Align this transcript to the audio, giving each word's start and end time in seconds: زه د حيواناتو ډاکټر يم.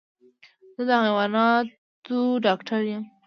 زه 0.75 0.81
د 0.87 0.89
حيواناتو 1.03 2.17
ډاکټر 2.45 2.81
يم. 2.91 3.03